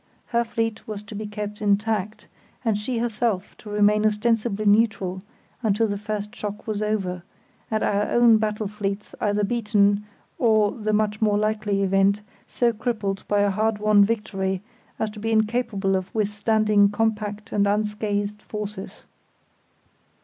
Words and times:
Her 0.29 0.43
fleet 0.43 0.87
was 0.87 1.03
to 1.03 1.13
be 1.13 1.27
kept 1.27 1.61
intact, 1.61 2.27
and 2.65 2.75
she 2.75 2.97
herself 2.97 3.55
to 3.59 3.69
remain 3.69 4.03
ostensibly 4.03 4.65
neutral 4.65 5.21
until 5.61 5.85
the 5.85 5.95
first 5.95 6.35
shock 6.35 6.65
was 6.65 6.81
over, 6.81 7.21
and 7.69 7.83
our 7.83 8.09
own 8.09 8.37
battle 8.37 8.67
fleets 8.67 9.13
either 9.21 9.43
beaten, 9.43 10.03
or, 10.39 10.71
the 10.71 10.91
much 10.91 11.21
more 11.21 11.37
likely 11.37 11.83
event, 11.83 12.23
so 12.47 12.73
crippled 12.73 13.23
by 13.27 13.41
a 13.41 13.51
hard 13.51 13.77
won 13.77 14.03
victory 14.03 14.63
as 14.97 15.11
to 15.11 15.19
be 15.19 15.31
incapable 15.31 15.95
of 15.95 16.15
withstanding 16.15 16.89
compact 16.89 17.51
and 17.51 17.67
unscathed 17.67 18.41
forces. 18.41 19.03